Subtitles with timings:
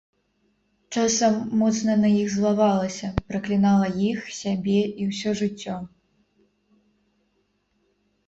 [0.99, 5.75] Часам моцна на іх злавалася, праклінала іх, сябе, і ўсё жыццё.